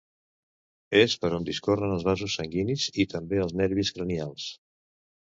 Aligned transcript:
És 0.99 1.15
per 1.25 1.29
on 1.39 1.43
discorren 1.49 1.93
els 1.97 2.05
vasos 2.07 2.37
sanguinis 2.39 2.85
i 3.03 3.05
també 3.11 3.41
els 3.43 3.53
nervis 3.61 3.93
cranials. 3.99 4.47